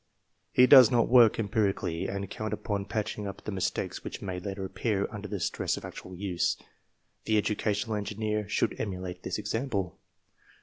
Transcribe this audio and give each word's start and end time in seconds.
He 0.51 0.65
does 0.65 0.89
not 0.89 1.09
work 1.09 1.33
empiri 1.35 1.75
cally, 1.77 2.07
and 2.07 2.27
count 2.27 2.53
upon 2.55 2.85
patching 2.85 3.27
up 3.27 3.43
the 3.43 3.51
mistakes 3.51 4.03
which 4.03 4.19
may 4.19 4.39
later 4.39 4.65
appear 4.65 5.07
under 5.11 5.27
the 5.27 5.39
stress 5.39 5.77
of 5.77 5.85
actual 5.85 6.15
use. 6.15 6.57
The 7.25 7.37
educational 7.37 7.95
engineer 7.95 8.49
should 8.49 8.73
emulate 8.79 9.21
this 9.21 9.37
example. 9.37 9.99